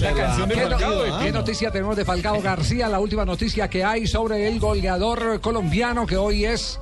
[0.00, 1.10] la canción de ¿Qué, no- Falcao, ¿eh?
[1.24, 2.88] qué noticia tenemos de Falcao García?
[2.88, 6.78] La última noticia que hay sobre el goleador colombiano que hoy es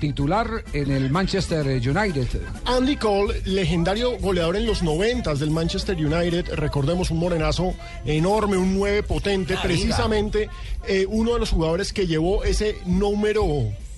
[0.00, 2.26] titular en el Manchester United.
[2.66, 8.76] Andy Cole, legendario goleador en los noventas del Manchester United, recordemos un morenazo enorme, un
[8.76, 10.50] 9 potente, precisamente
[10.86, 13.46] eh, uno de los jugadores que llevó ese número,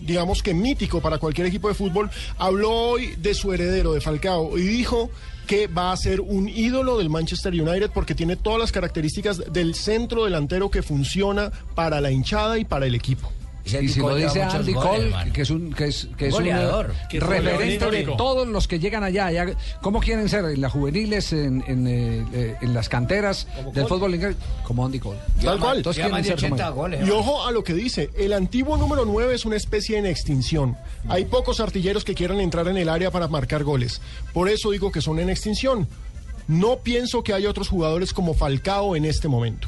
[0.01, 4.57] digamos que mítico para cualquier equipo de fútbol, habló hoy de su heredero, de Falcao,
[4.59, 5.11] y dijo
[5.47, 9.75] que va a ser un ídolo del Manchester United porque tiene todas las características del
[9.75, 13.33] centro delantero que funciona para la hinchada y para el equipo.
[13.67, 16.95] Y si lo dice Andy Cole, que es un, que es, que es un, Goleador.
[17.11, 19.31] Que referente de todos los que llegan allá.
[19.33, 19.47] Ya-
[19.81, 20.45] ¿Cómo quieren ser?
[20.45, 24.37] ¿En las juveniles, en, en, eh, eh, en las canteras del fútbol inglés?
[24.63, 25.19] Como Andy Cole.
[25.43, 25.79] Tal cual.
[25.79, 26.75] Entonces quieren ser como 80 él.
[26.75, 27.07] goles.
[27.09, 30.77] Y ojo a lo que dice, el antiguo número 9 es una especie en extinción.
[31.09, 34.01] Hay pocos artilleros que quieran entrar en el área para marcar goles.
[34.33, 35.89] Por eso digo que son en extinción.
[36.49, 39.67] No pienso que haya otros jugadores como Falcao en este momento.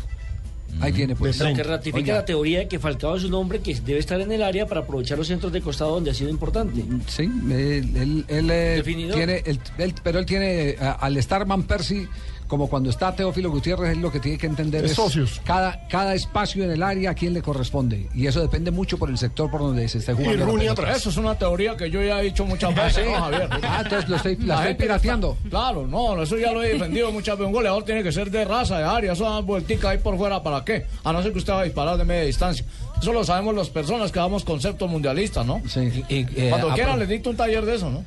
[0.81, 1.39] Ahí tiene pues.
[1.41, 2.15] Lo que ratifica Oiga.
[2.17, 4.83] la teoría de que Falcao es un hombre que debe estar en el área para
[4.83, 6.85] aprovechar los centros de costado donde ha sido importante.
[7.09, 12.09] Sí, él, él- él, eh, tiene, él- él- pero él tiene, al estar Van Persie,
[12.49, 15.41] como cuando está Teófilo Gutiérrez, él lo que tiene que entender Es es, socios.
[15.45, 18.09] Cada, cada espacio en el área a quién le corresponde.
[18.15, 20.39] Y eso depende mucho por el sector por donde se esté Y jugando.
[20.39, 20.97] la Rooney atrás.
[20.97, 23.49] Eso es una teoría que yo ya he dicho muchas veces, ¿no, Javier?
[23.63, 25.37] Ah, entonces lo estoy, la estoy gente pirateando.
[25.37, 27.47] está- Claro, no, eso ya lo he defendido muchas veces.
[27.47, 30.43] Un goleador tiene que ser de raza, de área, eso da vueltica ahí por fuera,
[30.43, 30.87] ¿para qué?
[31.05, 32.65] A no ser que usted va a disparar de media distancia.
[33.01, 35.63] Eso lo sabemos las personas que damos conceptos mundialistas, ¿no?
[35.69, 36.03] Sí.
[36.09, 38.05] Y, eh, Cuando a quieran les dicto un taller de eso, ¿no?